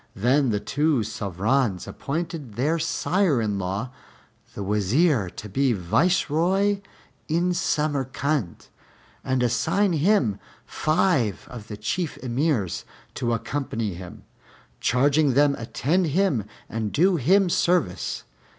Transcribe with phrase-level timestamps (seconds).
[0.15, 3.91] Then the two Sovrans appointed their sire in law
[4.55, 6.81] the Wazir to be Viceroy
[7.27, 8.69] in Samarcand,
[9.23, 12.83] and assigned him five of the Chief Emirs
[13.13, 14.23] to accompany him,
[14.79, 18.23] charging them attend him and do him service.